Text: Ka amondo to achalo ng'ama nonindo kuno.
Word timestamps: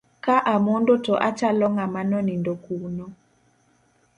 Ka 0.25 0.35
amondo 0.53 0.93
to 1.05 1.13
achalo 1.29 1.65
ng'ama 1.75 2.01
nonindo 2.09 2.53
kuno. 2.63 3.07